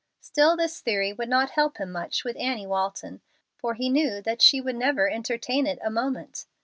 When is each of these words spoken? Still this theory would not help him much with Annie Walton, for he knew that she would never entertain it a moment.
Still 0.19 0.57
this 0.57 0.79
theory 0.81 1.13
would 1.13 1.29
not 1.29 1.51
help 1.51 1.77
him 1.77 1.91
much 1.91 2.23
with 2.23 2.35
Annie 2.37 2.65
Walton, 2.65 3.21
for 3.55 3.75
he 3.75 3.87
knew 3.87 4.19
that 4.23 4.41
she 4.41 4.59
would 4.59 4.75
never 4.75 5.07
entertain 5.07 5.67
it 5.67 5.77
a 5.83 5.91
moment. 5.91 6.47